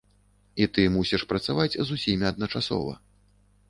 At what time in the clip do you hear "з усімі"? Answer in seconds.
1.77-2.25